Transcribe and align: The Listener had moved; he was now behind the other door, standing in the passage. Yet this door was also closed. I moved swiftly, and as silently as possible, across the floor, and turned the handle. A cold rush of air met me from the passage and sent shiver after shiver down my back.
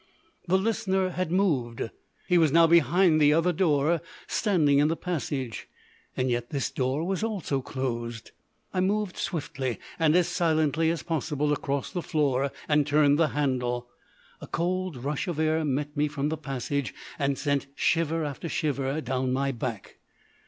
The 0.47 0.57
Listener 0.57 1.09
had 1.11 1.31
moved; 1.31 1.91
he 2.27 2.39
was 2.39 2.51
now 2.51 2.65
behind 2.65 3.21
the 3.21 3.33
other 3.33 3.53
door, 3.53 4.01
standing 4.25 4.79
in 4.79 4.87
the 4.87 4.95
passage. 4.97 5.67
Yet 6.17 6.49
this 6.49 6.71
door 6.71 7.03
was 7.05 7.23
also 7.23 7.61
closed. 7.61 8.31
I 8.73 8.79
moved 8.79 9.15
swiftly, 9.15 9.77
and 9.99 10.15
as 10.15 10.27
silently 10.27 10.89
as 10.89 11.03
possible, 11.03 11.53
across 11.53 11.91
the 11.91 12.01
floor, 12.01 12.51
and 12.67 12.87
turned 12.87 13.19
the 13.19 13.27
handle. 13.37 13.89
A 14.41 14.47
cold 14.47 14.97
rush 14.97 15.27
of 15.27 15.37
air 15.39 15.63
met 15.63 15.95
me 15.95 16.07
from 16.07 16.29
the 16.29 16.35
passage 16.37 16.95
and 17.19 17.37
sent 17.37 17.67
shiver 17.75 18.23
after 18.25 18.49
shiver 18.49 19.01
down 19.01 19.31
my 19.31 19.51
back. 19.51 19.99